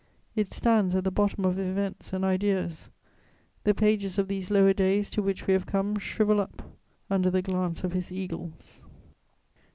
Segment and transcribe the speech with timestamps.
[0.35, 2.89] It stands at the bottom of events and ideas:
[3.65, 6.63] the pages of these lower days to which we have come shrivel up
[7.07, 8.83] under the glance of his eagles."